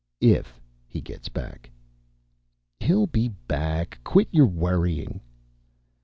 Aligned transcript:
"If 0.19 0.59
he 0.87 0.99
gets 0.99 1.29
back." 1.29 1.69
"He'll 2.79 3.05
be 3.05 3.27
back. 3.27 3.99
Quit 4.03 4.29
your 4.31 4.47
worrying." 4.47 5.21